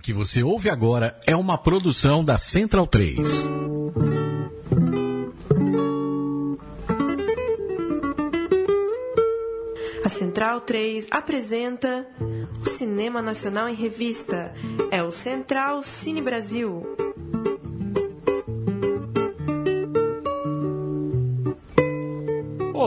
[0.00, 3.48] que você ouve agora é uma produção da Central 3.
[10.04, 12.06] A Central 3 apresenta
[12.64, 14.54] o Cinema Nacional em Revista.
[14.90, 16.99] É o Central Cine Brasil.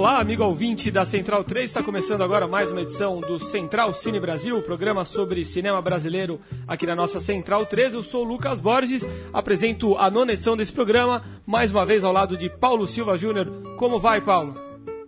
[0.03, 4.19] Olá, amigo ouvinte da Central 3, está começando agora mais uma edição do Central Cine
[4.19, 7.93] Brasil, programa sobre cinema brasileiro aqui na nossa Central 3.
[7.93, 12.11] Eu sou o Lucas Borges, apresento a nona edição desse programa, mais uma vez ao
[12.11, 13.49] lado de Paulo Silva Júnior.
[13.77, 14.53] Como vai, Paulo?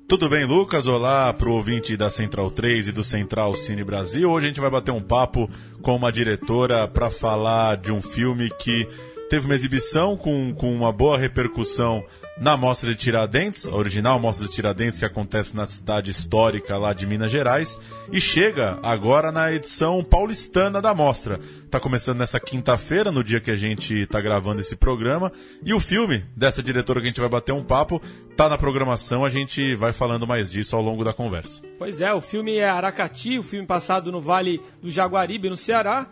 [0.08, 0.88] Tudo bem, Lucas?
[0.88, 4.32] Olá para o ouvinte da Central 3 e do Central Cine Brasil.
[4.32, 5.50] Hoje a gente vai bater um papo
[5.82, 8.88] com uma diretora para falar de um filme que
[9.30, 12.04] teve uma exibição com, com uma boa repercussão
[12.38, 16.92] na Mostra de Tiradentes, a original Mostra de Tiradentes que acontece na cidade histórica lá
[16.92, 17.80] de Minas Gerais,
[18.12, 21.40] e chega agora na edição paulistana da Mostra.
[21.64, 25.32] Está começando nessa quinta-feira, no dia que a gente está gravando esse programa,
[25.64, 29.24] e o filme dessa diretora que a gente vai bater um papo está na programação,
[29.24, 31.62] a gente vai falando mais disso ao longo da conversa.
[31.80, 36.08] Pois é, o filme é Aracati, o filme passado no Vale do Jaguaribe, no Ceará,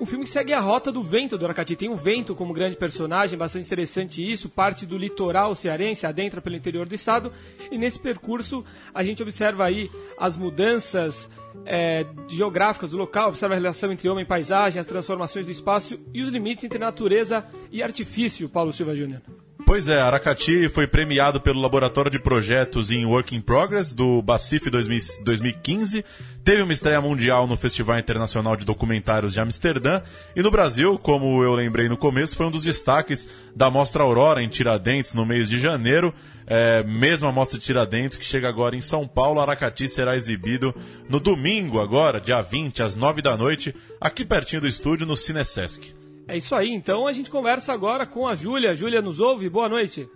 [0.00, 1.76] um filme segue a rota do vento do Aracati.
[1.76, 6.56] Tem o vento como grande personagem, bastante interessante isso, parte do litoral cearense, adentra pelo
[6.56, 7.30] interior do estado,
[7.70, 11.28] e nesse percurso a gente observa aí as mudanças
[11.66, 16.00] é, geográficas do local, observa a relação entre homem e paisagem, as transformações do espaço
[16.14, 19.20] e os limites entre natureza e artifício, Paulo Silva Júnior.
[19.66, 24.68] Pois é, Aracati foi premiado pelo Laboratório de Projetos em Work in Progress do Bacif
[24.68, 26.04] 2015,
[26.44, 30.02] teve uma estreia mundial no Festival Internacional de Documentários de Amsterdã
[30.34, 34.42] e no Brasil, como eu lembrei no começo, foi um dos destaques da Mostra Aurora
[34.42, 36.12] em Tiradentes no mês de janeiro.
[36.46, 40.74] É, mesmo a Mostra de Tiradentes que chega agora em São Paulo, Aracati será exibido
[41.08, 45.99] no domingo agora, dia 20, às 9 da noite, aqui pertinho do estúdio no Cinesesc.
[46.30, 48.72] É isso aí, então a gente conversa agora com a Júlia.
[48.72, 49.48] Júlia nos ouve?
[49.48, 50.08] Boa noite.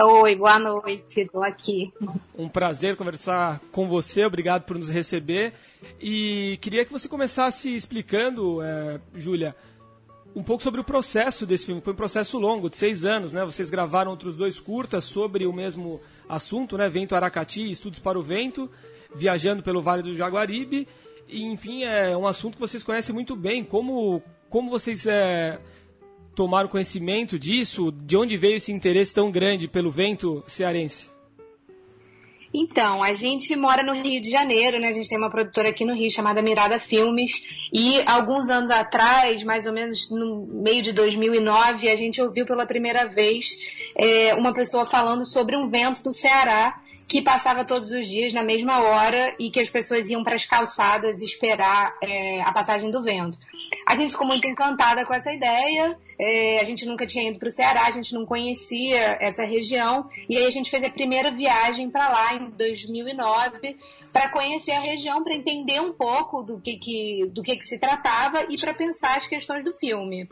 [0.00, 1.86] Oi, boa noite, estou aqui.
[2.38, 5.52] Um prazer conversar com você, obrigado por nos receber.
[6.00, 9.56] E queria que você começasse explicando, é, Júlia,
[10.32, 11.80] um pouco sobre o processo desse filme.
[11.80, 13.44] Foi um processo longo, de seis anos, né?
[13.44, 16.88] Vocês gravaram outros dois curtas sobre o mesmo assunto, né?
[16.88, 18.70] Vento Aracati, Estudos para o Vento,
[19.12, 20.86] viajando pelo Vale do Jaguaribe.
[21.26, 23.64] E, enfim, é um assunto que vocês conhecem muito bem.
[23.64, 25.58] Como como vocês é,
[26.34, 27.92] tomaram conhecimento disso?
[27.92, 31.08] De onde veio esse interesse tão grande pelo vento cearense?
[32.52, 34.88] Então, a gente mora no Rio de Janeiro, né?
[34.88, 37.44] A gente tem uma produtora aqui no Rio chamada Mirada Filmes.
[37.72, 42.66] E alguns anos atrás, mais ou menos no meio de 2009, a gente ouviu pela
[42.66, 43.56] primeira vez
[43.94, 48.44] é, uma pessoa falando sobre um vento do Ceará que passava todos os dias na
[48.44, 53.02] mesma hora e que as pessoas iam para as calçadas esperar é, a passagem do
[53.02, 53.36] vento.
[53.84, 55.98] A gente ficou muito encantada com essa ideia.
[56.16, 60.08] É, a gente nunca tinha ido para o Ceará, a gente não conhecia essa região
[60.28, 63.76] e aí a gente fez a primeira viagem para lá em 2009
[64.12, 67.78] para conhecer a região, para entender um pouco do que, que, do que, que se
[67.78, 70.28] tratava e para pensar as questões do filme.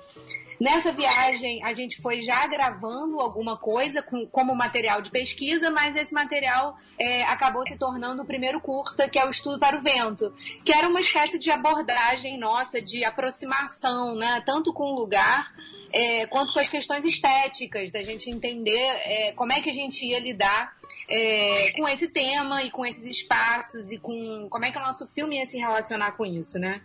[0.61, 5.95] Nessa viagem, a gente foi já gravando alguma coisa com, como material de pesquisa, mas
[5.95, 9.81] esse material é, acabou se tornando o primeiro curta, que é o Estudo para o
[9.81, 14.43] Vento, que era uma espécie de abordagem nossa, de aproximação, né?
[14.45, 15.53] tanto com o lugar
[15.93, 20.05] é, quanto com as questões estéticas, da gente entender é, como é que a gente
[20.05, 20.77] ia lidar
[21.09, 25.07] é, com esse tema e com esses espaços e com como é que o nosso
[25.07, 26.81] filme ia se relacionar com isso, né?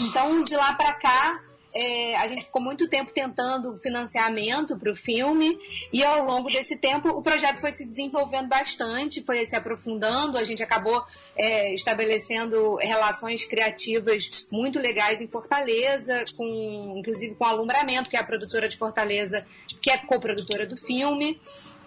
[0.00, 1.40] Então, de lá para cá,
[1.74, 5.58] é, a gente ficou muito tempo tentando financiamento para o filme
[5.92, 10.44] e ao longo desse tempo o projeto foi se desenvolvendo bastante, foi se aprofundando, a
[10.44, 11.04] gente acabou
[11.36, 18.24] é, estabelecendo relações criativas muito legais em Fortaleza, com inclusive com Alumbramento, que é a
[18.24, 19.46] produtora de Fortaleza,
[19.80, 21.40] que é coprodutora do filme.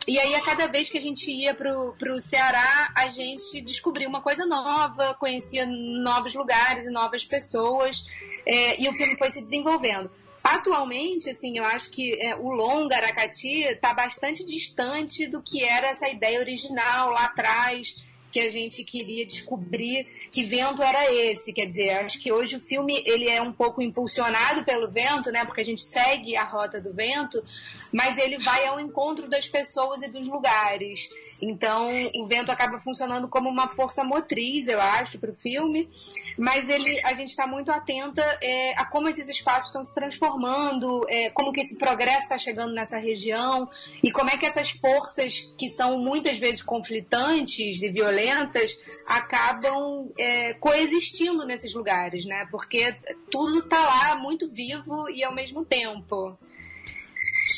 [0.06, 4.08] E aí, a cada vez que a gente ia pro, pro Ceará, a gente descobria
[4.08, 8.04] uma coisa nova, conhecia novos lugares e novas pessoas,
[8.46, 10.10] é, e o filme foi se desenvolvendo.
[10.44, 15.88] Atualmente, assim, eu acho que é, o longa Aracati está bastante distante do que era
[15.88, 17.96] essa ideia original lá atrás,
[18.34, 21.54] que a gente queria descobrir que vento era esse.
[21.54, 25.46] Quer dizer, acho que hoje o filme ele é um pouco impulsionado pelo vento, né?
[25.46, 27.44] Porque a gente segue a rota do vento,
[27.92, 31.10] mas ele vai ao encontro das pessoas e dos lugares.
[31.40, 35.90] Então, o vento acaba funcionando como uma força motriz, eu acho, para o filme.
[36.38, 41.06] Mas ele, a gente está muito atenta é, a como esses espaços estão se transformando,
[41.08, 43.70] é, como que esse progresso está chegando nessa região
[44.02, 50.12] e como é que essas forças que são muitas vezes conflitantes e violentas violentas acabam
[50.18, 52.48] é, coexistindo nesses lugares, né?
[52.50, 52.96] Porque
[53.30, 56.38] tudo está lá muito vivo e ao mesmo tempo.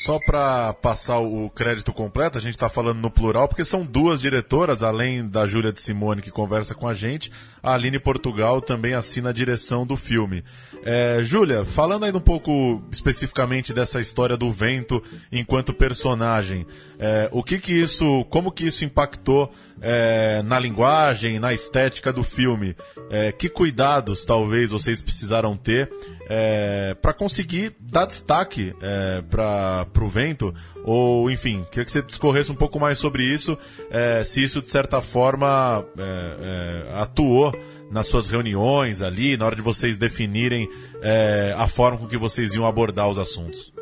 [0.04, 4.20] Só para passar o crédito completo, a gente está falando no plural, porque são duas
[4.20, 7.32] diretoras, além da Júlia de Simone que conversa com a gente,
[7.62, 10.44] a Aline Portugal também assina a direção do filme.
[10.84, 15.02] É, Júlia, falando ainda um pouco especificamente dessa história do vento
[15.32, 16.66] enquanto personagem,
[16.98, 19.50] é, o que que isso, como que isso impactou
[19.80, 22.76] é, na linguagem, na estética do filme?
[23.10, 25.90] É, que cuidados talvez vocês precisaram ter
[26.28, 30.54] é, para conseguir dar destaque é, para o vento?
[30.84, 33.56] Ou, enfim, queria que você discorresse um pouco mais sobre isso,
[33.90, 37.54] é, se isso de certa forma é, é, atuou
[37.90, 40.68] nas suas reuniões ali, na hora de vocês definirem
[41.00, 43.72] é, a forma com que vocês iam abordar os assuntos.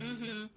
[0.00, 0.48] Uhum.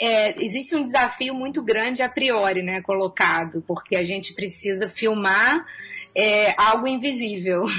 [0.00, 5.66] É, existe um desafio muito grande a priori, né, colocado, porque a gente precisa filmar
[6.18, 7.64] é, algo invisível.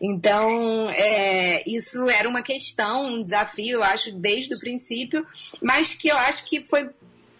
[0.00, 5.26] Então, é, isso era uma questão, um desafio, eu acho, desde o princípio,
[5.60, 6.88] mas que eu acho que foi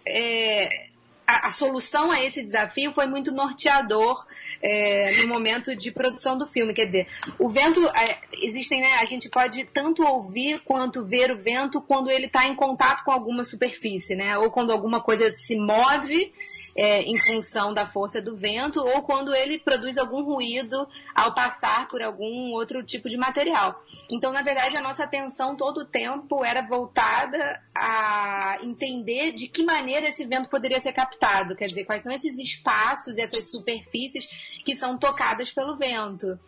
[0.07, 0.90] é,
[1.31, 4.27] a, a, solução a esse desafio foi muito norteador
[4.61, 6.75] é, no momento de produção do filme.
[6.75, 7.07] Quer dizer,
[7.39, 8.95] o vento, é, existem, né?
[9.01, 13.13] A gente pode tanto ouvir quanto ver o vento quando ele está em contato com
[13.13, 14.37] alguma superfície, né?
[14.39, 16.33] Ou quando alguma coisa se move
[16.77, 21.87] é, em função da força do vento, ou quando ele produz algum ruído ao passar
[21.87, 23.85] por algum outro tipo de material.
[24.11, 29.63] Então, na verdade, a nossa atenção todo o tempo era voltada a entender de que
[29.63, 31.20] maneira esse vento poderia ser captado
[31.55, 34.29] quer dizer, quais são esses espaços, essas superfícies
[34.65, 36.39] que são tocadas pelo vento.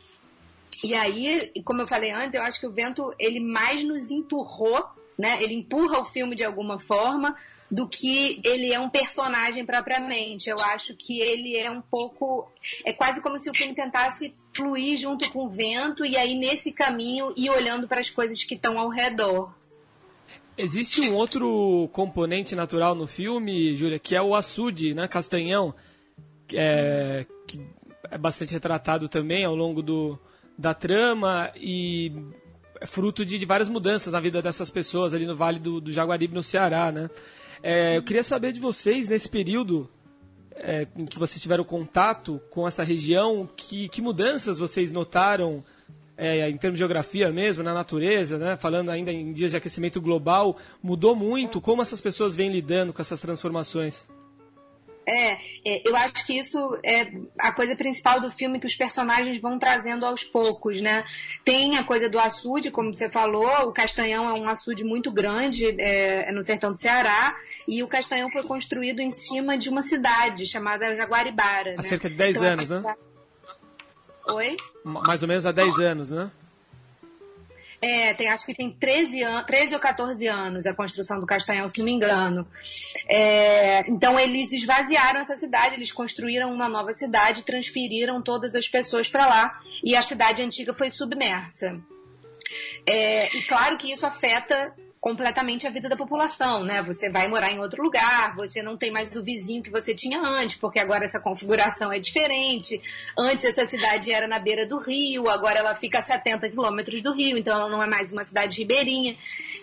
[0.82, 4.84] E aí, como eu falei antes, eu acho que o vento ele mais nos empurrou,
[5.16, 5.40] né?
[5.40, 7.36] Ele empurra o filme de alguma forma
[7.70, 10.50] do que ele é um personagem propriamente.
[10.50, 12.50] Eu acho que ele é um pouco.
[12.84, 16.72] É quase como se o filme tentasse fluir junto com o vento e aí nesse
[16.72, 19.54] caminho ir olhando para as coisas que estão ao redor.
[20.56, 25.74] Existe um outro componente natural no filme, Júlia, que é o açude, né, castanhão,
[26.52, 27.60] é, que
[28.10, 30.18] é bastante retratado também ao longo do,
[30.58, 32.12] da trama e
[32.80, 35.90] é fruto de, de, várias mudanças na vida dessas pessoas ali no Vale do, do
[35.90, 37.08] Jaguaribe, no Ceará, né?
[37.62, 39.88] É, eu queria saber de vocês, nesse período
[40.56, 45.64] é, em que vocês tiveram contato com essa região, que, que mudanças vocês notaram
[46.22, 48.56] é, em termos de geografia mesmo, na natureza, né?
[48.56, 51.60] falando ainda em dias de aquecimento global, mudou muito?
[51.60, 54.06] Como essas pessoas vêm lidando com essas transformações?
[55.04, 55.32] É,
[55.64, 59.58] é, eu acho que isso é a coisa principal do filme que os personagens vão
[59.58, 61.04] trazendo aos poucos, né?
[61.44, 65.66] Tem a coisa do açude, como você falou, o Castanhão é um açude muito grande
[65.80, 67.36] é, é no sertão do Ceará,
[67.66, 71.72] e o Castanhão foi construído em cima de uma cidade chamada Jaguaribara.
[71.72, 71.82] Há né?
[71.82, 72.94] cerca de 10 então, anos, né?
[74.28, 74.56] Oi?
[74.84, 76.30] Mais ou menos há 10 anos, né?
[77.84, 81.68] É, tem, acho que tem 13, an 13 ou 14 anos a construção do Castanhal,
[81.68, 82.46] se não me engano.
[83.08, 89.08] É, então eles esvaziaram essa cidade, eles construíram uma nova cidade, transferiram todas as pessoas
[89.08, 91.80] para lá e a cidade antiga foi submersa.
[92.86, 94.72] É, e claro que isso afeta
[95.02, 96.80] completamente a vida da população, né?
[96.84, 100.20] Você vai morar em outro lugar, você não tem mais o vizinho que você tinha
[100.20, 102.80] antes, porque agora essa configuração é diferente.
[103.18, 107.12] Antes essa cidade era na beira do rio, agora ela fica a 70 quilômetros do
[107.12, 109.16] rio, então ela não é mais uma cidade ribeirinha.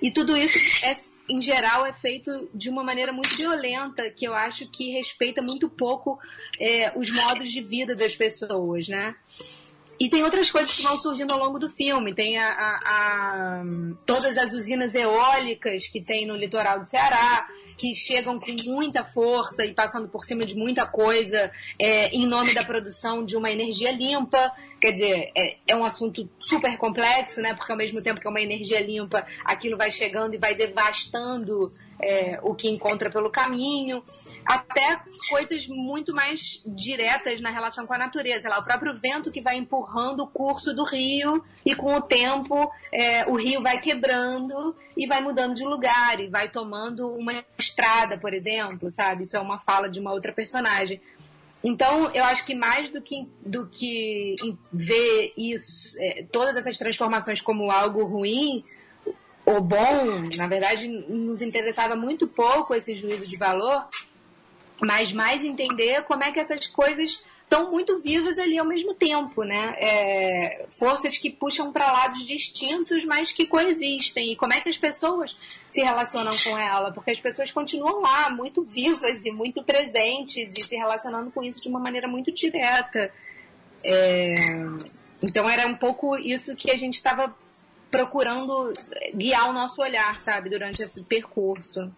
[0.04, 0.94] E tudo isso é
[1.30, 5.70] em geral, é feito de uma maneira muito violenta, que eu acho que respeita muito
[5.70, 6.20] pouco
[6.60, 9.16] é, os modos de vida das pessoas, né?
[10.00, 12.14] E tem outras coisas que vão surgindo ao longo do filme.
[12.14, 13.64] Tem a, a, a,
[14.06, 19.66] todas as usinas eólicas que tem no litoral do Ceará, que chegam com muita força
[19.66, 23.92] e passando por cima de muita coisa é, em nome da produção de uma energia
[23.92, 24.54] limpa.
[24.80, 27.54] Quer dizer, é, é, um assunto super complexo, né?
[27.54, 31.74] Porque ao mesmo tempo que é uma energia limpa, aquilo vai chegando e vai devastando
[32.02, 34.04] é, o que encontra pelo caminho,
[34.46, 38.50] até coisas muito mais diretas na relação com a natureza.
[38.50, 42.72] Lá, o próprio vento que vai empurrando o curso do rio e com o tempo
[42.92, 48.18] é, o rio vai quebrando e vai mudando de lugar e vai tomando uma estrada,
[48.18, 49.24] por exemplo, sabe?
[49.24, 51.02] Isso é uma fala de uma outra personagem.
[51.64, 54.36] Então, eu acho que mais do que, do que
[54.72, 58.64] ver isso, é, todas essas transformações como algo ruim,
[59.58, 63.88] o bom, na verdade, nos interessava muito pouco esse juízo de valor,
[64.80, 69.44] mas mais entender como é que essas coisas estão muito vivas ali ao mesmo tempo,
[69.44, 69.76] né?
[69.80, 74.34] É, forças que puxam para lados distintos, mas que coexistem.
[74.34, 75.36] E como é que as pessoas
[75.72, 76.92] se relacionam com ela?
[76.92, 81.60] Porque as pessoas continuam lá, muito vivas e muito presentes e se relacionando com isso
[81.60, 83.12] de uma maneira muito direta.
[83.84, 84.36] É,
[85.24, 87.36] então era um pouco isso que a gente estava
[87.90, 88.72] procurando
[89.14, 91.90] guiar o nosso olhar, sabe, durante esse percurso.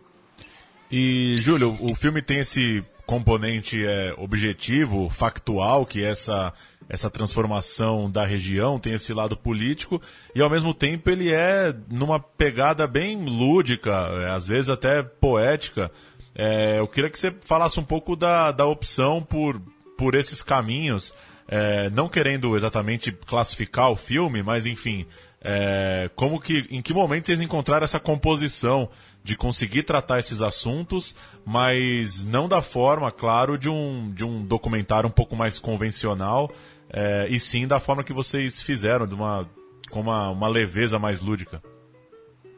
[0.91, 6.53] E, Júlio, o filme tem esse componente é, objetivo, factual, que é essa,
[6.87, 10.01] essa transformação da região, tem esse lado político,
[10.35, 15.91] e ao mesmo tempo ele é numa pegada bem lúdica, é, às vezes até poética.
[16.35, 19.61] É, eu queria que você falasse um pouco da, da opção por,
[19.97, 21.13] por esses caminhos,
[21.47, 25.05] é, não querendo exatamente classificar o filme, mas enfim,
[25.43, 28.89] é, como que, em que momento vocês encontraram essa composição
[29.23, 35.09] de conseguir tratar esses assuntos, mas não da forma, claro, de um, de um documentário
[35.09, 36.51] um pouco mais convencional,
[36.89, 39.49] é, e sim da forma que vocês fizeram, de uma,
[39.89, 41.61] com uma, uma leveza mais lúdica.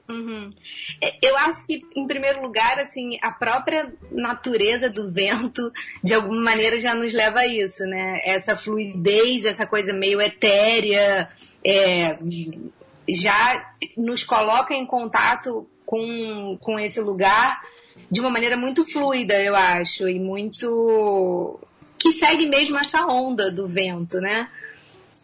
[0.09, 0.53] Uhum.
[1.01, 5.71] É, eu acho que, em primeiro lugar, assim, a própria natureza do vento,
[6.03, 8.21] de alguma maneira, já nos leva a isso, né?
[8.25, 11.29] Essa fluidez, essa coisa meio etérea,
[11.63, 12.17] é,
[13.07, 17.61] já nos coloca em contato com, com esse lugar
[18.11, 21.59] de uma maneira muito fluida, eu acho, e muito.
[21.97, 24.49] que segue mesmo essa onda do vento, né?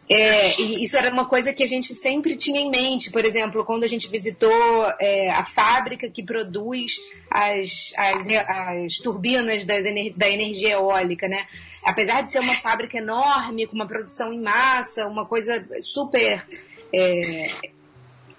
[0.08, 3.10] É, e isso era uma coisa que a gente sempre tinha em mente.
[3.10, 4.52] Por exemplo, quando a gente visitou
[5.00, 6.96] é, a fábrica que produz
[7.30, 9.84] as, as, as turbinas das,
[10.16, 11.46] da energia eólica, né?
[11.84, 16.44] Apesar de ser uma fábrica enorme, com uma produção em massa, uma coisa super
[16.92, 17.52] é,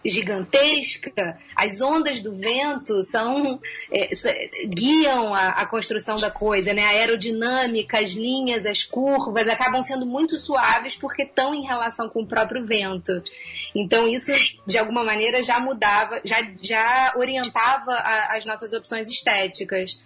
[0.03, 3.60] gigantesca, as ondas do vento são
[3.91, 4.10] é,
[4.65, 6.84] guiam a, a, construção da coisa, né?
[6.84, 12.22] A aerodinâmica, as linhas, as curvas acabam sendo muito suaves porque estão em relação com
[12.22, 13.22] o próprio vento.
[13.75, 14.31] Então isso
[14.65, 20.00] de alguma maneira já mudava, já, já orientava a, as nossas opções estéticas.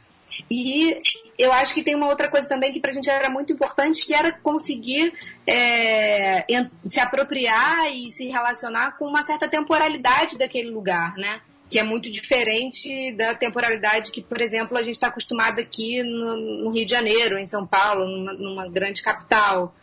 [0.49, 0.97] E
[1.37, 4.05] eu acho que tem uma outra coisa também que para a gente era muito importante,
[4.05, 5.13] que era conseguir
[5.45, 6.45] é,
[6.83, 11.41] se apropriar e se relacionar com uma certa temporalidade daquele lugar, né?
[11.69, 16.63] Que é muito diferente da temporalidade que, por exemplo, a gente está acostumado aqui no,
[16.63, 19.75] no, Rio de Janeiro, em São Paulo, numa, numa grande capital.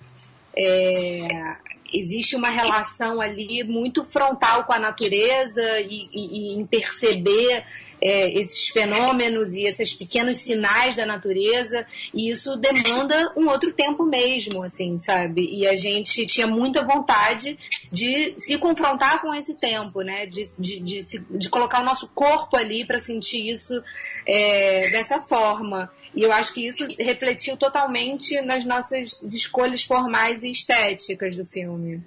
[0.56, 1.56] É,
[1.92, 7.64] existe uma relação ali muito frontal com a natureza e, e, e em perceber
[8.02, 14.04] é, esses fenômenos e esses pequenos sinais da natureza, e isso demanda um outro tempo
[14.04, 15.48] mesmo, assim, sabe?
[15.48, 17.56] E a gente tinha muita vontade
[17.90, 20.26] de se confrontar com esse tempo, né?
[20.26, 23.80] De, de, de, de colocar o nosso corpo ali para sentir isso
[24.26, 25.88] é, dessa forma.
[26.14, 32.02] E eu acho que isso refletiu totalmente nas nossas escolhas formais e estéticas do filme.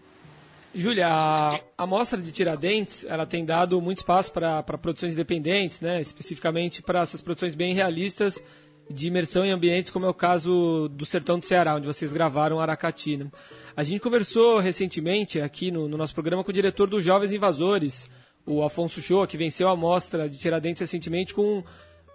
[0.78, 6.02] Júlia, a, a mostra de Tiradentes, ela tem dado muito espaço para produções independentes, né?
[6.02, 8.44] especificamente para essas produções bem realistas
[8.90, 12.60] de imersão em ambientes, como é o caso do Sertão do Ceará, onde vocês gravaram
[12.60, 13.16] Aracati.
[13.16, 13.28] Né?
[13.76, 18.10] A gente conversou recentemente aqui no, no, nosso programa com o diretor dos Jovens Invasores,
[18.46, 21.64] o Afonso Shoa, que venceu a mostra de Tiradentes recentemente com,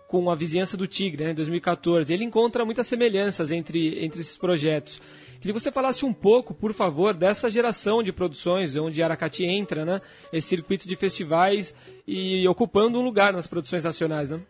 [0.06, 2.12] com a Vizinhança do Tigre, né, em 2014.
[2.12, 5.00] Ele encontra muitas semelhanças entre, entre esses projetos.
[5.40, 9.86] Queria que você falasse um pouco, por favor, dessa geração de produções onde Aracati entra,
[9.86, 10.02] né?
[10.30, 11.74] Esse circuito de festivais
[12.06, 14.42] e ocupando um lugar nas produções nacionais, né?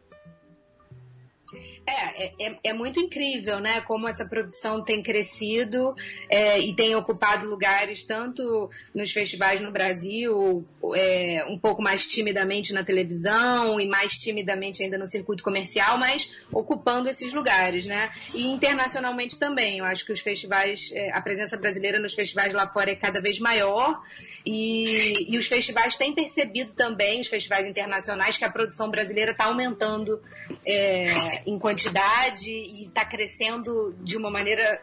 [1.91, 3.81] É, é, é, é, muito incrível, né?
[3.81, 5.95] Como essa produção tem crescido
[6.29, 12.73] é, e tem ocupado lugares tanto nos festivais no Brasil, é, um pouco mais timidamente
[12.73, 18.11] na televisão e mais timidamente ainda no circuito comercial, mas ocupando esses lugares, né?
[18.35, 19.79] E internacionalmente também.
[19.79, 23.21] Eu acho que os festivais, é, a presença brasileira nos festivais lá fora é cada
[23.21, 23.99] vez maior
[24.45, 29.45] e, e os festivais têm percebido também, os festivais internacionais, que a produção brasileira está
[29.45, 30.21] aumentando
[30.67, 34.83] é, em quantidade e está crescendo de uma maneira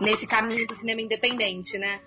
[0.00, 2.00] nesse caminho do cinema independente, né?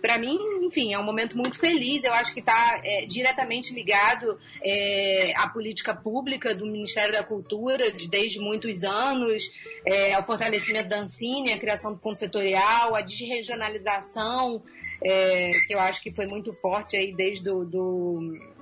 [0.00, 2.04] Para mim, enfim, é um momento muito feliz.
[2.04, 7.90] Eu acho que está é, diretamente ligado é, à política pública do Ministério da Cultura
[8.08, 9.50] desde muitos anos,
[9.84, 14.62] é, ao fortalecimento da Ancine, a criação do fundo setorial, a desregionalização,
[15.02, 18.58] é, que eu acho que foi muito forte aí desde do, do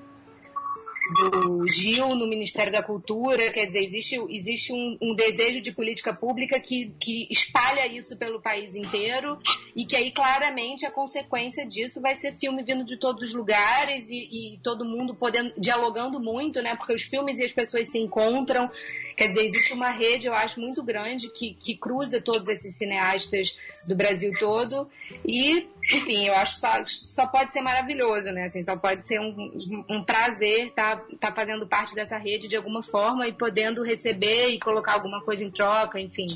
[1.14, 6.12] do Gil no Ministério da Cultura, quer dizer, existe, existe um, um, desejo de política
[6.12, 9.38] pública que, que espalha isso pelo país inteiro
[9.74, 14.08] e que aí claramente a consequência disso vai ser filme vindo de todos os lugares
[14.08, 16.74] e, e todo mundo podendo dialogando muito, né?
[16.74, 18.68] Porque os filmes e as pessoas se encontram.
[19.16, 23.54] Quer dizer, existe uma rede, eu acho, muito grande que, que cruza todos esses cineastas
[23.86, 24.88] do Brasil todo
[25.26, 28.44] e enfim, eu acho só, só pode ser maravilhoso, né?
[28.44, 29.52] Assim, só pode ser um,
[29.88, 34.48] um prazer estar tá, tá fazendo parte dessa rede de alguma forma e podendo receber
[34.48, 36.26] e colocar alguma coisa em troca, enfim.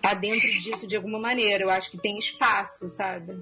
[0.00, 1.62] Tá dentro disso de alguma maneira.
[1.62, 3.40] Eu acho que tem espaço, sabe?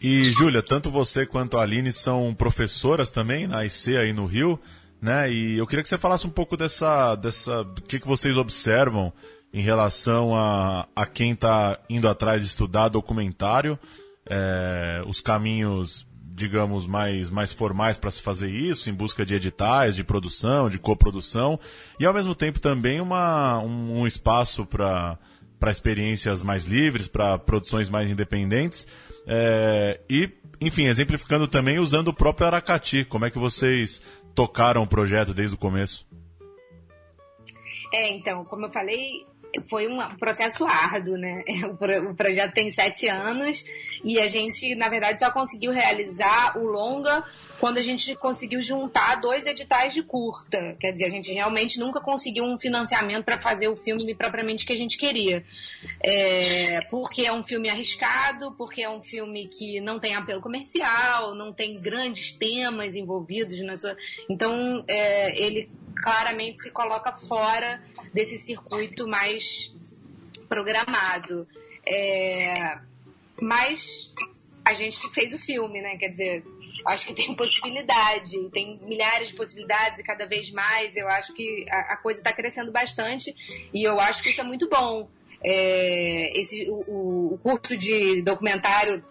[0.00, 4.58] E, Júlia, tanto você quanto a Aline são professoras também na IC aí no Rio,
[5.00, 5.30] né?
[5.30, 7.14] E eu queria que você falasse um pouco dessa.
[7.14, 9.12] dessa o que, que vocês observam
[9.52, 13.78] em relação a, a quem está indo atrás de estudar documentário
[14.32, 19.94] é, os caminhos, digamos, mais, mais formais para se fazer isso, em busca de editais,
[19.94, 21.60] de produção, de coprodução,
[22.00, 25.18] e ao mesmo tempo também uma, um, um espaço para
[25.60, 28.84] para experiências mais livres, para produções mais independentes.
[29.24, 30.28] É, e,
[30.60, 33.04] enfim, exemplificando também usando o próprio Aracati.
[33.04, 34.02] Como é que vocês
[34.34, 36.04] tocaram o projeto desde o começo?
[37.94, 39.24] É, então, como eu falei,
[39.68, 41.42] foi um processo árduo, né?
[42.10, 43.64] O projeto tem sete anos
[44.04, 47.24] e a gente, na verdade, só conseguiu realizar o longa
[47.62, 50.76] quando a gente conseguiu juntar dois editais de curta.
[50.80, 54.72] Quer dizer, a gente realmente nunca conseguiu um financiamento para fazer o filme propriamente que
[54.72, 55.44] a gente queria.
[56.02, 61.36] É, porque é um filme arriscado, porque é um filme que não tem apelo comercial,
[61.36, 63.96] não tem grandes temas envolvidos na sua.
[64.28, 65.70] Então, é, ele
[66.02, 67.80] claramente se coloca fora
[68.12, 69.72] desse circuito mais
[70.48, 71.46] programado.
[71.86, 72.78] É,
[73.40, 74.12] mas
[74.64, 75.96] a gente fez o filme, né?
[75.96, 76.44] Quer dizer,
[76.86, 80.96] acho que tem possibilidade, tem milhares de possibilidades e cada vez mais.
[80.96, 83.34] Eu acho que a, a coisa está crescendo bastante
[83.72, 85.08] e eu acho que isso é muito bom.
[85.44, 89.04] É, esse, o, o curso de documentário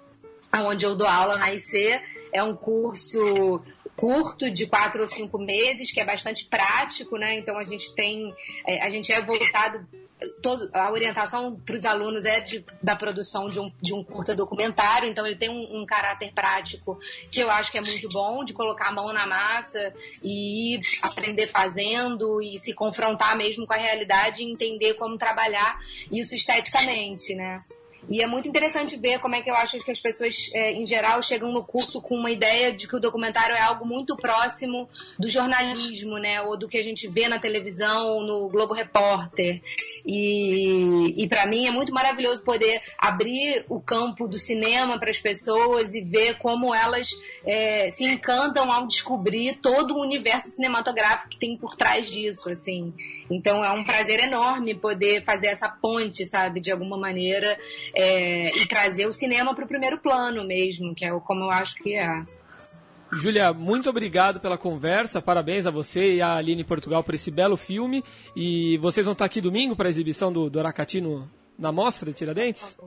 [0.53, 1.99] onde eu dou aula na IC
[2.31, 3.61] é um curso
[4.01, 7.35] curto de quatro ou cinco meses, que é bastante prático, né?
[7.35, 8.33] Então a gente tem,
[8.65, 9.87] é, a gente é voltado
[10.39, 14.35] Todo, a orientação para os alunos é de, da produção de um, de um curta
[14.35, 16.99] documentário, então ele tem um, um, caráter prático
[17.31, 19.91] que eu acho que é muito bom, de colocar a mão na massa
[20.21, 25.79] e aprender fazendo e se confrontar mesmo com a realidade e entender como trabalhar
[26.11, 27.59] isso esteticamente, né?
[28.09, 30.85] E é muito interessante ver como é que eu acho que as pessoas, é, em
[30.85, 34.89] geral, chegam no curso com uma ideia de que o documentário é algo muito próximo
[35.19, 36.41] do jornalismo, né?
[36.41, 39.61] Ou do que a gente vê na televisão, no Globo Repórter.
[40.05, 45.19] E, e para mim é muito maravilhoso poder abrir o campo do cinema para as
[45.19, 47.09] pessoas e ver como elas
[47.45, 52.93] é, se encantam ao descobrir todo o universo cinematográfico que tem por trás disso, assim.
[53.31, 57.57] Então é um prazer enorme poder fazer essa ponte, sabe, de alguma maneira,
[57.95, 61.75] é, e trazer o cinema para o primeiro plano mesmo, que é como eu acho
[61.75, 62.21] que é.
[63.13, 67.57] Júlia, muito obrigado pela conversa, parabéns a você e a Aline Portugal por esse belo
[67.57, 68.03] filme.
[68.35, 72.09] E vocês vão estar aqui domingo para a exibição do, do Aracati no, na Mostra
[72.09, 72.77] de Tiradentes?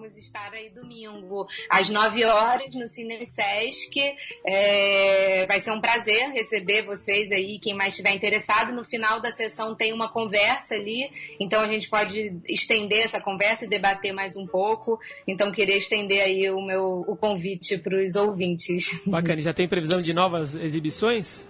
[0.00, 4.00] Vamos estar aí domingo às 9 horas no Cine Sesc.
[4.46, 8.72] É, vai ser um prazer receber vocês aí, quem mais estiver interessado.
[8.72, 13.66] No final da sessão tem uma conversa ali, então a gente pode estender essa conversa
[13.66, 14.98] e debater mais um pouco.
[15.28, 19.02] Então queria estender aí o meu o convite para os ouvintes.
[19.04, 21.46] Bacana, já tem previsão de novas exibições?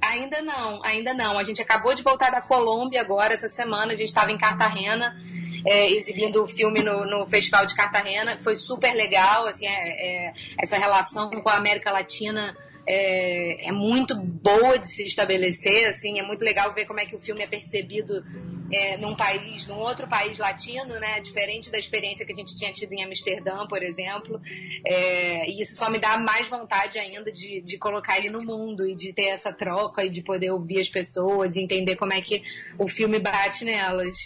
[0.00, 1.36] Ainda não, ainda não.
[1.36, 3.94] A gente acabou de voltar da Colômbia agora, essa semana.
[3.94, 5.16] A gente estava em Cartagena
[5.64, 8.38] é, exibindo o filme no, no, Festival de Cartagena.
[8.38, 14.14] Foi super legal, assim, é, é, essa relação com a América Latina é, é, muito
[14.14, 17.46] boa de se estabelecer, assim, é muito legal ver como é que o filme é
[17.46, 18.24] percebido
[18.70, 22.72] é, num país, num outro país latino, né, diferente da experiência que a gente tinha
[22.72, 24.40] tido em Amsterdã, por exemplo,
[24.84, 28.86] é, e isso só me dá mais vontade ainda de, de colocar ele no mundo
[28.86, 32.20] e de ter essa troca e de poder ouvir as pessoas e entender como é
[32.20, 32.42] que
[32.78, 34.16] o filme bate nelas.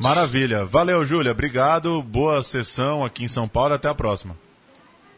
[0.00, 0.64] Maravilha.
[0.64, 1.32] Valeu, Júlia.
[1.32, 2.02] Obrigado.
[2.02, 3.74] Boa sessão aqui em São Paulo.
[3.74, 4.34] Até a próxima.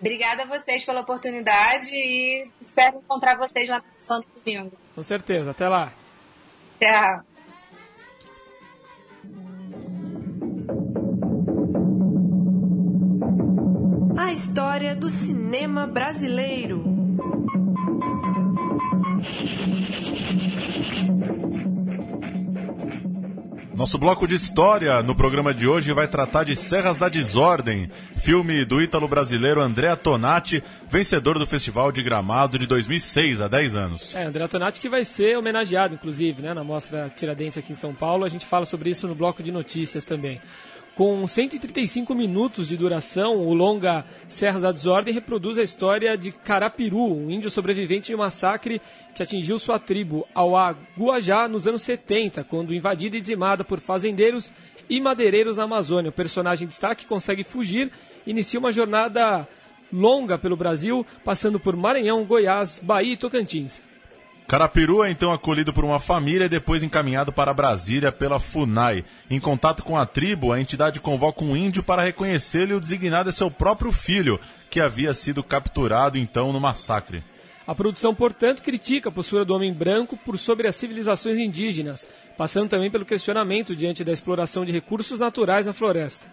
[0.00, 4.72] Obrigada a vocês pela oportunidade e espero encontrar vocês lá na sessão do domingo.
[4.92, 5.52] Com certeza.
[5.52, 5.92] Até lá.
[6.80, 7.20] Tchau.
[14.18, 16.91] A história do cinema brasileiro.
[23.82, 28.64] Nosso bloco de história no programa de hoje vai tratar de Serras da Desordem, filme
[28.64, 34.14] do ítalo brasileiro Andrea Tonati, vencedor do Festival de Gramado de 2006, há 10 anos.
[34.14, 37.92] É, Andrea Tonati que vai ser homenageado, inclusive, né, na Mostra Tiradentes aqui em São
[37.92, 38.24] Paulo.
[38.24, 40.40] A gente fala sobre isso no bloco de notícias também.
[40.94, 47.16] Com 135 minutos de duração, o longa Serras da Desordem reproduz a história de Carapiru,
[47.16, 48.78] um índio sobrevivente de um massacre
[49.14, 54.52] que atingiu sua tribo ao Aguajá nos anos 70, quando invadida e dizimada por fazendeiros
[54.86, 56.10] e madeireiros na Amazônia.
[56.10, 57.90] O personagem de destaque consegue fugir
[58.26, 59.48] e inicia uma jornada
[59.90, 63.80] longa pelo Brasil, passando por Maranhão, Goiás, Bahia e Tocantins.
[64.46, 69.04] Carapiru é então acolhido por uma família e depois encaminhado para Brasília pela FUNAI.
[69.30, 73.30] Em contato com a tribo, a entidade convoca um índio para reconhecê-lo e o designado
[73.30, 74.38] é seu próprio filho,
[74.70, 77.24] que havia sido capturado então no massacre.
[77.66, 82.68] A produção, portanto, critica a postura do homem branco por sobre as civilizações indígenas, passando
[82.68, 86.26] também pelo questionamento diante da exploração de recursos naturais na floresta.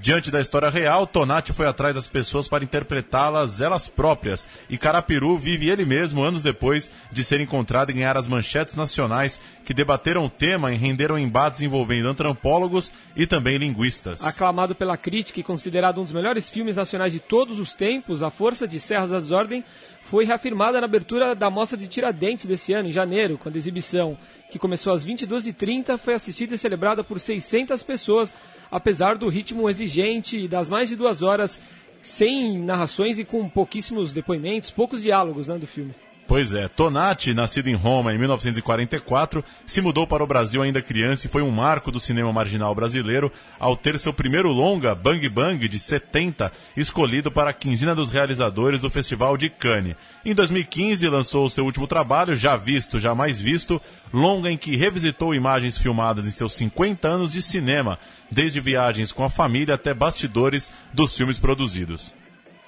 [0.00, 5.36] Diante da história real, Tonati foi atrás das pessoas para interpretá-las elas próprias, e Carapiru
[5.36, 10.24] vive ele mesmo anos depois de ser encontrado e ganhar as manchetes nacionais que debateram
[10.24, 14.24] o tema e renderam embates envolvendo antropólogos e também linguistas.
[14.24, 18.30] Aclamado pela crítica e considerado um dos melhores filmes nacionais de todos os tempos, A
[18.30, 19.62] Força de Serras da Desordem
[20.02, 24.16] foi reafirmada na abertura da Mostra de Tiradentes desse ano, em janeiro, quando a exibição,
[24.50, 28.32] que começou às 22h30, foi assistida e celebrada por 600 pessoas,
[28.70, 31.58] apesar do ritmo exigente e das mais de duas horas
[32.02, 35.94] sem narrações e com pouquíssimos depoimentos, poucos diálogos né, do filme.
[36.30, 41.26] Pois é, Tonati, nascido em Roma em 1944, se mudou para o Brasil ainda criança
[41.26, 45.66] e foi um marco do cinema marginal brasileiro ao ter seu primeiro longa, Bang Bang,
[45.66, 49.96] de 70, escolhido para a quinzena dos realizadores do Festival de Cannes.
[50.24, 53.82] Em 2015, lançou seu último trabalho, Já Visto, Jamais Visto,
[54.14, 57.98] longa em que revisitou imagens filmadas em seus 50 anos de cinema,
[58.30, 62.19] desde viagens com a família até bastidores dos filmes produzidos.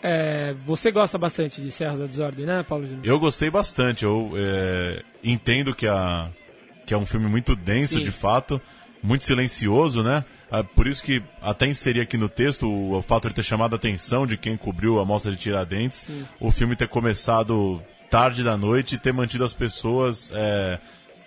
[0.03, 3.07] É, você gosta bastante de Serras da Desordem, né, Paulo Júnior?
[3.07, 4.05] Eu gostei bastante.
[4.05, 6.29] Eu é, entendo que, a,
[6.85, 8.03] que é um filme muito denso, Sim.
[8.03, 8.61] de fato,
[9.01, 10.25] muito silencioso, né?
[10.51, 13.75] Ah, por isso que até inseri aqui no texto o, o fato de ter chamado
[13.75, 16.27] a atenção de quem cobriu a mostra de Tiradentes, Sim.
[16.41, 20.79] o filme ter começado tarde da noite e ter mantido as pessoas é,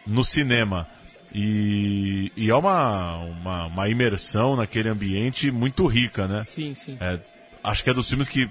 [0.05, 0.87] no cinema.
[1.33, 6.43] E, e é uma, uma, uma, imersão naquele ambiente muito rica, né?
[6.45, 6.95] Sim, sim.
[6.99, 7.19] É,
[7.63, 8.49] acho que é dos filmes que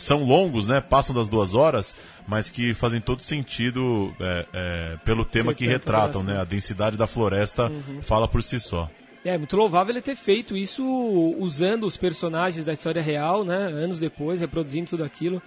[0.00, 0.80] são longos, né?
[0.80, 1.94] Passam das duas horas,
[2.26, 6.40] mas que fazem todo sentido é, é, pelo tema que, que retratam, né?
[6.40, 8.02] A densidade da floresta uhum.
[8.02, 8.90] fala por si só.
[9.24, 10.82] É, muito louvável ele ter feito isso
[11.38, 13.56] usando os personagens da história real, né?
[13.56, 15.42] Anos depois, reproduzindo tudo aquilo.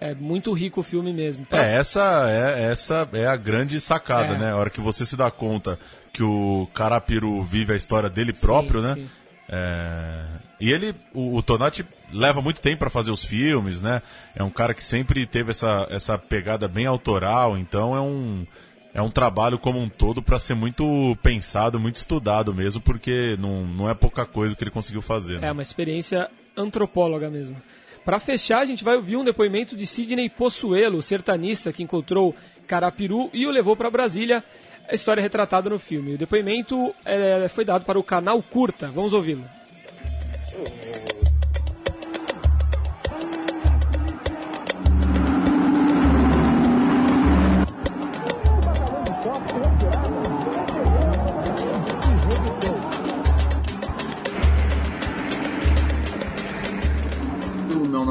[0.00, 1.44] É muito rico o filme mesmo.
[1.44, 1.62] Tá?
[1.62, 4.38] É, essa é, essa é a grande sacada, é.
[4.38, 4.50] né?
[4.52, 5.78] A hora que você se dá conta
[6.12, 8.94] que o Carapiru vive a história dele próprio, sim, né?
[8.94, 9.10] Sim.
[9.50, 10.24] É...
[10.58, 14.02] E ele, o, o Tonati leva muito tempo para fazer os filmes, né?
[14.34, 18.46] É um cara que sempre teve essa, essa pegada bem autoral, então é um,
[18.92, 23.64] é um trabalho como um todo para ser muito pensado, muito estudado mesmo, porque não,
[23.64, 25.40] não é pouca coisa que ele conseguiu fazer.
[25.40, 25.48] Né?
[25.48, 27.56] É uma experiência antropóloga mesmo.
[28.04, 32.34] Para fechar, a gente vai ouvir um depoimento de Sidney Possuelo, sertanista que encontrou
[32.66, 34.42] Carapiru e o levou para Brasília.
[34.88, 36.14] A história é retratada no filme.
[36.14, 38.90] O depoimento é, foi dado para o canal Curta.
[38.90, 39.44] Vamos ouvi-lo.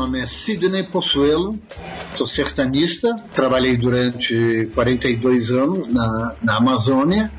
[0.10, 1.60] Nome é Sidney Possuelo,
[2.18, 7.32] sou sertanista, trabalhei durante 42 anos na, na Amazônia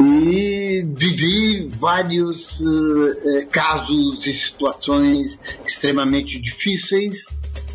[0.00, 7.24] e vivi vários uh, casos e situações extremamente difíceis,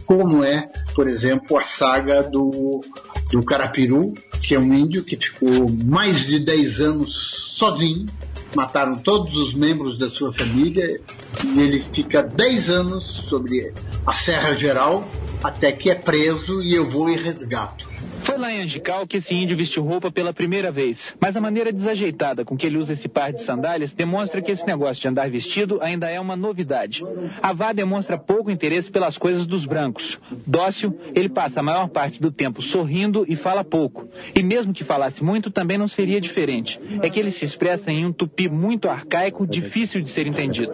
[0.06, 2.84] como é, por exemplo, a saga do,
[3.32, 8.08] do Carapiru, que é um índio que ficou mais de 10 anos sozinho,
[8.56, 11.00] mataram todos os membros da sua família
[11.44, 13.74] e ele fica 10 anos sobre
[14.06, 15.08] a Serra Geral
[15.44, 17.91] até que é preso e eu vou e resgato.
[18.42, 21.14] Lá em Angical que esse índio vestiu roupa pela primeira vez.
[21.22, 24.66] Mas a maneira desajeitada com que ele usa esse par de sandálias demonstra que esse
[24.66, 27.04] negócio de andar vestido ainda é uma novidade.
[27.40, 30.20] Avá demonstra pouco interesse pelas coisas dos brancos.
[30.48, 34.08] Dócil, ele passa a maior parte do tempo sorrindo e fala pouco.
[34.36, 36.80] E mesmo que falasse muito, também não seria diferente.
[37.04, 40.74] É que ele se expressa em um tupi muito arcaico, difícil de ser entendido.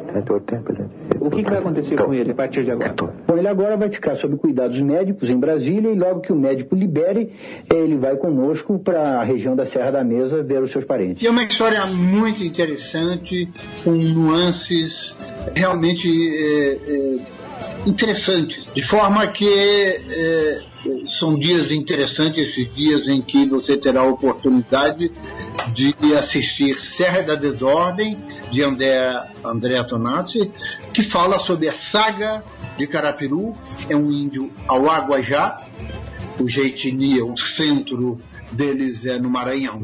[1.19, 2.95] o que, que vai acontecer com ele a partir de agora?
[3.27, 6.73] Bom, ele agora vai ficar sob cuidados médicos em Brasília e logo que o médico
[6.73, 7.33] libere,
[7.73, 11.23] ele vai conosco para a região da Serra da Mesa ver os seus parentes.
[11.23, 13.49] E é uma história muito interessante,
[13.83, 15.15] com nuances
[15.55, 20.61] realmente é, é, interessantes, de forma que é,
[21.05, 25.11] são dias interessantes, esses dias em que você terá a oportunidade
[25.73, 28.17] de assistir Serra da Desordem,
[28.51, 29.11] de André,
[29.43, 29.77] André
[30.93, 32.43] que fala sobre a saga
[32.77, 33.53] de Carapiru,
[33.89, 35.57] é um índio Auaguajá,
[36.37, 38.21] cuja etnia, o centro
[38.51, 39.81] deles é no Maranhão.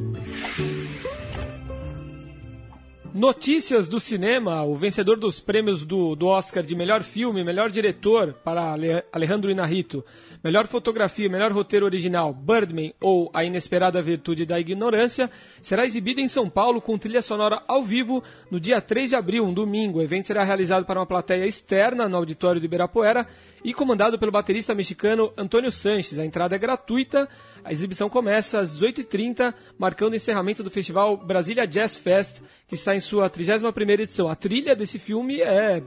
[3.14, 8.34] Notícias do cinema, o vencedor dos prêmios do, do Oscar de melhor filme, melhor diretor
[8.44, 8.76] para
[9.12, 10.04] Alejandro Inarrito,
[10.44, 15.30] melhor fotografia, melhor roteiro original, Birdman ou A Inesperada Virtude da Ignorância,
[15.62, 19.46] será exibido em São Paulo com trilha sonora ao vivo no dia 3 de abril,
[19.46, 20.00] um domingo.
[20.00, 23.28] O evento será realizado para uma plateia externa no auditório do Ibirapuera
[23.64, 26.20] e comandado pelo baterista mexicano Antônio Sanches.
[26.20, 27.28] A entrada é gratuita.
[27.64, 32.96] A exibição começa às 18h30, marcando o encerramento do festival Brasília Jazz Fest, que está
[32.96, 34.28] em sua 31ª edição.
[34.28, 35.82] A trilha desse filme é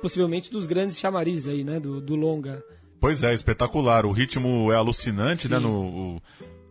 [0.00, 2.62] possivelmente dos grandes chamarizes aí, né, do, do longa.
[2.98, 4.06] Pois é, espetacular.
[4.06, 5.62] O ritmo é alucinante, né, Sim.
[5.62, 6.22] né, no...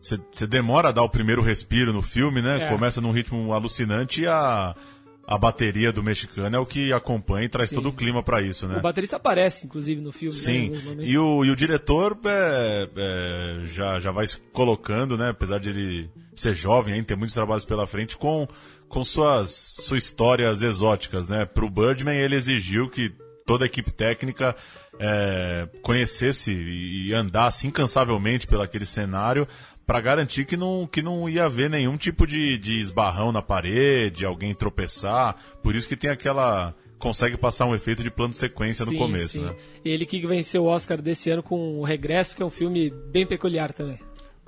[0.01, 2.63] Você demora a dar o primeiro respiro no filme, né?
[2.63, 2.69] É.
[2.69, 4.73] Começa num ritmo alucinante e a
[5.29, 7.75] a bateria do mexicano é o que acompanha e traz Sim.
[7.75, 8.77] todo o clima para isso, né?
[8.77, 10.35] O baterista aparece, inclusive, no filme.
[10.35, 15.15] Né, Sim, né, e, o, e o diretor é, é, já, já vai se colocando,
[15.15, 15.29] né?
[15.29, 18.47] Apesar de ele ser jovem ainda, ter muitos trabalhos pela frente, com,
[18.87, 21.45] com suas, suas histórias exóticas, né?
[21.45, 23.13] Pro Birdman ele exigiu que
[23.45, 24.55] toda a equipe técnica
[24.99, 29.47] é, conhecesse e andasse incansavelmente pelo aquele cenário
[29.89, 34.23] para garantir que não, que não ia haver nenhum tipo de, de esbarrão na parede,
[34.23, 35.35] alguém tropeçar.
[35.63, 38.99] Por isso que tem aquela consegue passar um efeito de plano de sequência sim, no
[38.99, 39.41] começo, sim.
[39.41, 39.55] né?
[39.83, 43.25] Ele que venceu o Oscar desse ano com o Regresso, que é um filme bem
[43.25, 43.97] peculiar também.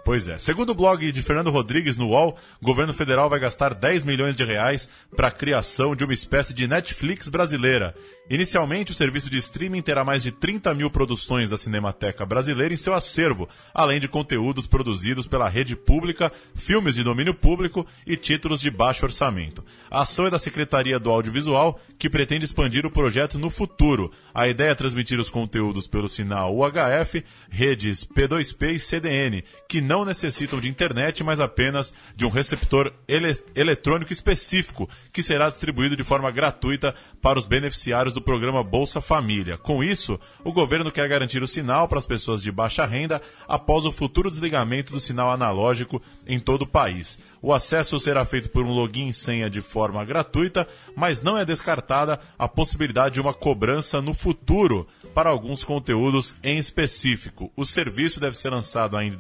[0.04, 0.38] Pois é.
[0.40, 4.36] Segundo o blog de Fernando Rodrigues no UOL, o governo federal vai gastar 10 milhões
[4.36, 7.94] de reais para a criação de uma espécie de Netflix brasileira.
[8.30, 12.78] Inicialmente, o serviço de streaming terá mais de 30 mil produções da Cinemateca Brasileira em
[12.78, 18.62] seu acervo, além de conteúdos produzidos pela rede pública, filmes de domínio público e títulos
[18.62, 19.64] de baixo orçamento.
[19.90, 24.12] A ação é da Secretaria do Audiovisual, que pretende expandir o projeto no futuro.
[24.34, 30.06] A ideia é transmitir os conteúdos pelo sinal UHF, redes P2P e CDN, que não
[30.06, 36.04] necessitam de internet, mas apenas de um receptor ele eletrônico específico, que será distribuído de
[36.04, 39.58] forma gratuita para os beneficiários do programa Bolsa Família.
[39.58, 43.84] Com isso, o governo quer garantir o sinal para as pessoas de baixa renda após
[43.84, 47.20] o futuro desligamento do sinal analógico em todo o país.
[47.42, 51.44] O acesso será feito por um login e senha de forma gratuita, mas não é
[51.44, 57.52] descartada a possibilidade de uma cobrança no futuro para alguns conteúdos em específico.
[57.58, 59.18] O serviço deve ser lançado ainda em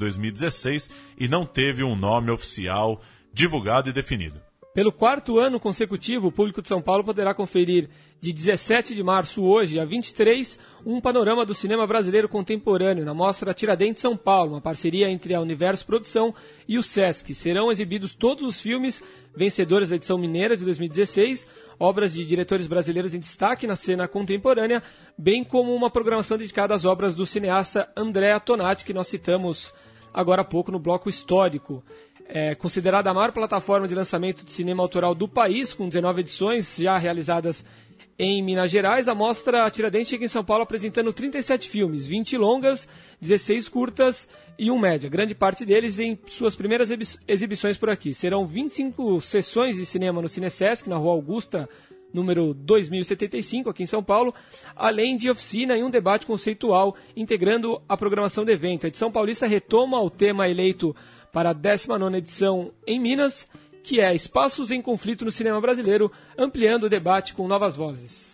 [0.62, 3.02] 2016 e não teve um nome oficial
[3.34, 4.40] divulgado e definido.
[4.74, 7.90] Pelo quarto ano consecutivo, o público de São Paulo poderá conferir
[8.22, 13.54] de 17 de março hoje a 23 um panorama do cinema brasileiro contemporâneo na Mostra
[13.54, 16.34] Tiradentes São Paulo, uma parceria entre a Universo Produção
[16.70, 17.34] e o SESC.
[17.36, 19.04] Serão exibidos todos os filmes
[19.36, 21.46] vencedores da edição mineira de 2016,
[21.78, 24.82] obras de diretores brasileiros em destaque na cena contemporânea,
[25.18, 29.74] bem como uma programação dedicada às obras do cineasta André Tonati, que nós citamos
[30.14, 31.84] agora há pouco no bloco histórico.
[32.28, 36.78] É considerada a maior plataforma de lançamento de cinema autoral do país, com 19 edições
[36.78, 37.66] já realizadas
[38.24, 42.88] em Minas Gerais, a mostra Tiradentes chega em São Paulo apresentando 37 filmes, 20 longas,
[43.20, 45.10] 16 curtas e um média.
[45.10, 46.90] Grande parte deles em suas primeiras
[47.28, 48.14] exibições por aqui.
[48.14, 51.68] Serão 25 sessões de cinema no Cinesesc, na Rua Augusta,
[52.14, 54.34] número 2075, aqui em São Paulo,
[54.76, 58.86] além de oficina e um debate conceitual integrando a programação do evento.
[58.86, 60.96] A edição paulista retoma o tema eleito
[61.32, 63.48] para a 19 edição em Minas,
[63.84, 68.31] que é Espaços em Conflito no Cinema Brasileiro, ampliando o debate com novas vozes.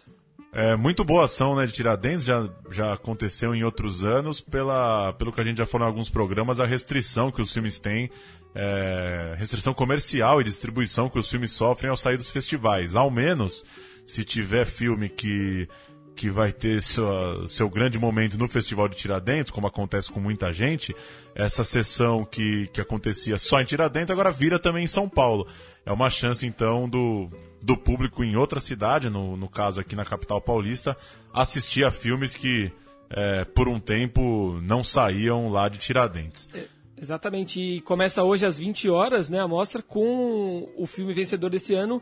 [0.59, 5.31] É muito boa ação né, de Tiradentes, já, já aconteceu em outros anos, pela, pelo
[5.31, 8.09] que a gente já falou em alguns programas, a restrição que os filmes têm,
[8.55, 12.95] é, restrição comercial e distribuição que os filmes sofrem ao sair dos festivais.
[12.95, 13.63] Ao menos,
[14.03, 15.69] se tiver filme que
[16.17, 20.51] que vai ter sua, seu grande momento no Festival de Tiradentes, como acontece com muita
[20.51, 20.93] gente,
[21.35, 25.47] essa sessão que, que acontecia só em Tiradentes agora vira também em São Paulo.
[25.85, 27.29] É uma chance, então, do,
[27.63, 30.97] do público em outra cidade, no, no caso aqui na capital paulista,
[31.31, 32.71] assistir a filmes que,
[33.11, 36.49] é, por um tempo, não saíam lá de Tiradentes.
[36.51, 36.65] É,
[36.99, 37.61] exatamente.
[37.61, 42.01] E começa hoje às 20 horas né, a mostra com o filme vencedor desse ano,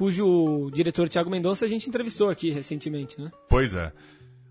[0.00, 3.30] cujo diretor Tiago Mendonça a gente entrevistou aqui recentemente, né?
[3.50, 3.92] Pois é.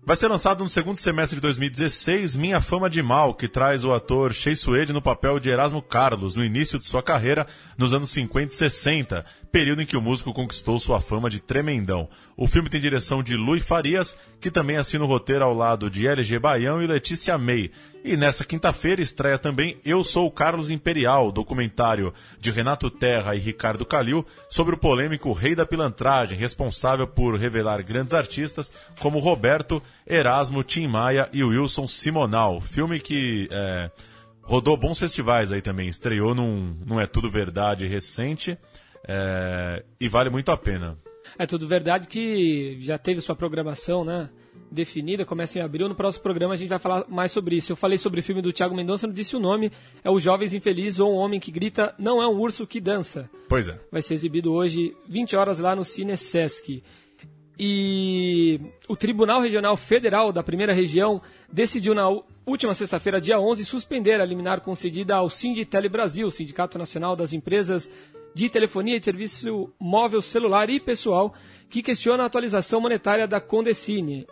[0.00, 3.92] Vai ser lançado no segundo semestre de 2016 Minha Fama de Mal, que traz o
[3.92, 8.10] ator Shea Suede no papel de Erasmo Carlos, no início de sua carreira, nos anos
[8.10, 12.08] 50 e 60, período em que o músico conquistou sua fama de tremendão.
[12.36, 16.06] O filme tem direção de Luiz Farias, que também assina o roteiro ao lado de
[16.06, 17.70] LG Baião e Letícia May.
[18.02, 23.38] E nessa quinta-feira estreia também Eu Sou o Carlos Imperial, documentário de Renato Terra e
[23.38, 29.82] Ricardo Calil sobre o polêmico Rei da Pilantragem, responsável por revelar grandes artistas como Roberto,
[30.06, 32.60] Erasmo, Tim Maia e Wilson Simonal.
[32.60, 33.90] Filme que é,
[34.42, 38.56] rodou bons festivais aí também, estreou num Não É Tudo Verdade recente
[39.12, 40.96] é, e vale muito a pena.
[41.36, 44.30] É tudo verdade que já teve sua programação, né?
[44.70, 45.88] Definida, começa em abril.
[45.88, 47.72] No próximo programa a gente vai falar mais sobre isso.
[47.72, 49.72] Eu falei sobre o filme do Thiago Mendonça, não disse o nome.
[50.04, 53.28] É Os Jovens Infelizes ou Um Homem que Grita Não é um Urso que Dança.
[53.48, 53.80] Pois é.
[53.90, 56.80] Vai ser exibido hoje, 20 horas, lá no Cine Sesc.
[57.58, 61.20] E o Tribunal Regional Federal da Primeira Região
[61.52, 62.08] decidiu na
[62.46, 67.90] última sexta-feira, dia 11, suspender a liminar concedida ao Sinditele Brasil, Sindicato Nacional das Empresas
[68.34, 71.34] de Telefonia e de Serviço Móvel Celular e Pessoal,
[71.68, 74.26] que questiona a atualização monetária da Condecine.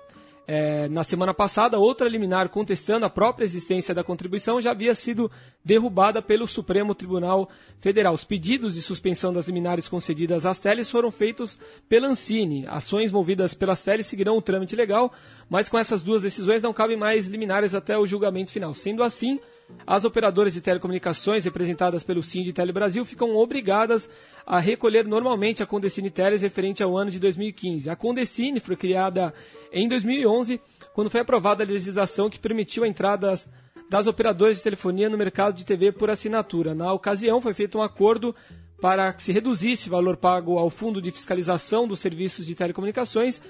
[0.50, 5.30] É, na semana passada, outra liminar contestando a própria existência da contribuição já havia sido
[5.62, 8.14] derrubada pelo Supremo Tribunal Federal.
[8.14, 12.66] Os pedidos de suspensão das liminares concedidas às teles foram feitos pela Ancine.
[12.66, 15.12] Ações movidas pelas teles seguirão o trâmite legal,
[15.50, 18.72] mas com essas duas decisões não cabem mais liminares até o julgamento final.
[18.72, 19.38] Sendo assim,
[19.86, 24.08] as operadoras de telecomunicações representadas pelo Sind Tele Brasil ficam obrigadas
[24.46, 27.88] a recolher normalmente a Condecine Teles referente ao ano de 2015.
[27.88, 29.32] A Condecine foi criada
[29.72, 30.60] em 2011,
[30.92, 33.48] quando foi aprovada a legislação que permitiu a entrada das,
[33.88, 36.74] das operadoras de telefonia no mercado de TV por assinatura.
[36.74, 38.34] Na ocasião, foi feito um acordo
[38.80, 43.40] para que se reduzisse o valor pago ao Fundo de Fiscalização dos Serviços de Telecomunicações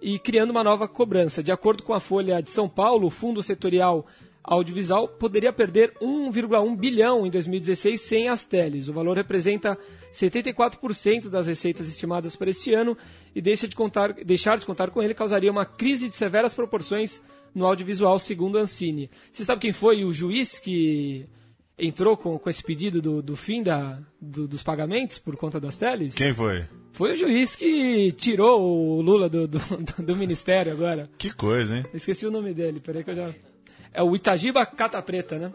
[0.00, 1.42] e criando uma nova cobrança.
[1.42, 4.06] De acordo com a Folha de São Paulo, o Fundo Setorial
[4.46, 8.88] Audiovisual poderia perder 1,1 bilhão em 2016 sem as teles.
[8.88, 9.76] O valor representa
[10.12, 12.96] 74% das receitas estimadas para este ano
[13.34, 17.20] e deixa de contar, deixar de contar com ele causaria uma crise de severas proporções
[17.52, 19.10] no audiovisual, segundo Ancine.
[19.32, 21.26] Você sabe quem foi o juiz que
[21.76, 25.76] entrou com, com esse pedido do, do fim da, do, dos pagamentos por conta das
[25.76, 26.14] teles?
[26.14, 26.66] Quem foi?
[26.92, 29.58] Foi o juiz que tirou o Lula do, do,
[30.02, 31.10] do ministério agora.
[31.18, 31.84] Que coisa, hein?
[31.92, 33.34] Esqueci o nome dele, peraí que eu já.
[33.92, 35.52] É o Itagiba Cata Preta, né?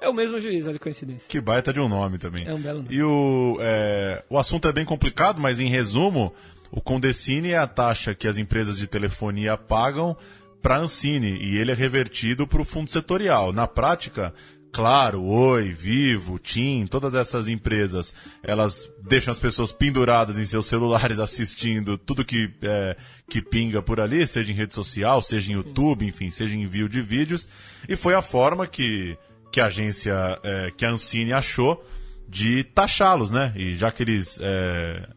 [0.00, 1.28] É o mesmo juiz, olha que coincidência.
[1.28, 2.46] Que baita de um nome também.
[2.46, 2.94] É um belo nome.
[2.94, 6.32] E o, é, o assunto é bem complicado, mas em resumo,
[6.70, 10.16] o Condecine é a taxa que as empresas de telefonia pagam
[10.62, 13.52] para a Ancine e ele é revertido para o fundo setorial.
[13.52, 14.32] Na prática,
[14.72, 21.18] Claro, Oi, Vivo, TIM, todas essas empresas, elas deixam as pessoas penduradas em seus celulares
[21.20, 22.96] assistindo tudo que, é,
[23.28, 26.88] que pinga por ali, seja em rede social, seja em YouTube, enfim, seja em envio
[26.88, 27.48] de vídeos.
[27.88, 29.16] E foi a forma que,
[29.50, 31.82] que a agência, é, que a Ancine achou
[32.28, 33.52] de taxá-los, né?
[33.56, 34.38] E já que eles.
[34.42, 35.08] É,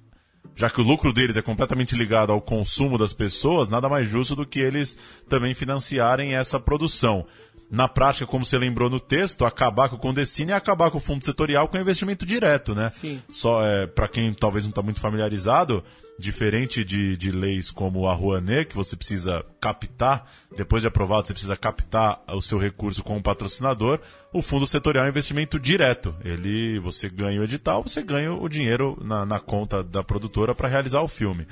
[0.55, 4.35] já que o lucro deles é completamente ligado ao consumo das pessoas, nada mais justo
[4.35, 7.25] do que eles também financiarem essa produção
[7.71, 11.01] na prática, como você lembrou no texto, acabar com o Condecine é acabar com o
[11.01, 12.91] fundo setorial com investimento direto, né?
[12.93, 13.21] Sim.
[13.29, 15.81] Só é, para quem talvez não está muito familiarizado,
[16.19, 21.33] diferente de, de leis como a Rouanet, que você precisa captar, depois de aprovado, você
[21.33, 24.01] precisa captar o seu recurso com o patrocinador,
[24.33, 26.13] o fundo setorial é investimento direto.
[26.25, 30.67] Ele, você ganha o edital, você ganha o dinheiro na, na conta da produtora para
[30.67, 31.47] realizar o filme.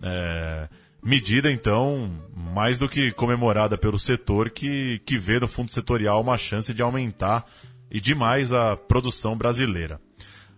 [0.00, 0.68] É,
[1.04, 6.38] Medida, então, mais do que comemorada pelo setor, que, que vê no fundo setorial uma
[6.38, 7.44] chance de aumentar
[7.90, 10.00] e demais a produção brasileira.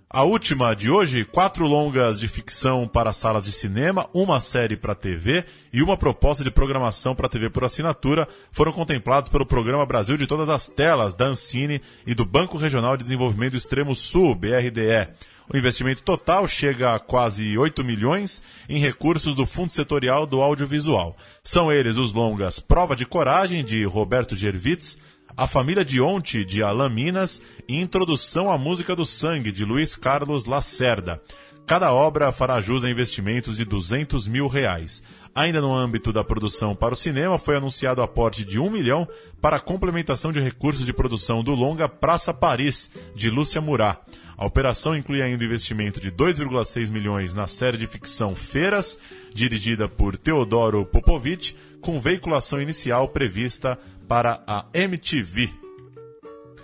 [0.09, 4.95] A última de hoje, quatro longas de ficção para salas de cinema, uma série para
[4.95, 10.16] TV e uma proposta de programação para TV por assinatura foram contemplados pelo Programa Brasil
[10.16, 14.37] de Todas as Telas da Ancine e do Banco Regional de Desenvolvimento do Extremo Sul,
[14.37, 15.09] BRDE.
[15.53, 21.16] O investimento total chega a quase 8 milhões em recursos do Fundo Setorial do Audiovisual.
[21.42, 24.99] São eles os longas Prova de Coragem, de Roberto Gervitz,
[25.37, 29.94] A Família de Onte, de Alain Minas e Introdução à Música do Sangue, de Luiz
[29.94, 31.20] Carlos Lacerda.
[31.66, 35.03] Cada obra fará jus a investimentos de 200 mil reais.
[35.35, 39.07] Ainda no âmbito da produção para o cinema, foi anunciado o aporte de 1 milhão
[39.38, 43.99] para a complementação de recursos de produção do longa Praça Paris, de Lúcia Murat.
[44.38, 48.99] A operação inclui ainda o investimento de 2,6 milhões na série de ficção Feiras,
[49.35, 55.51] dirigida por Teodoro Popovich, com veiculação inicial prevista para a MTV.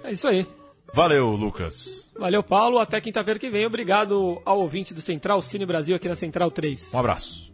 [0.05, 0.47] É isso aí.
[0.95, 2.09] Valeu, Lucas.
[2.19, 2.79] Valeu, Paulo.
[2.79, 3.65] Até quinta-feira que vem.
[3.65, 6.93] Obrigado ao ouvinte do Central Cine Brasil aqui na Central 3.
[6.95, 7.52] Um abraço.